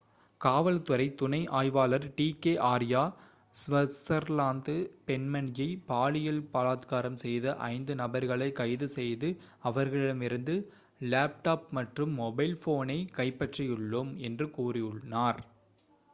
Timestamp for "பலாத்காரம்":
6.53-7.19